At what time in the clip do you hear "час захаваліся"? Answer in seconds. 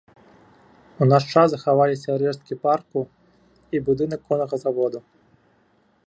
1.33-2.15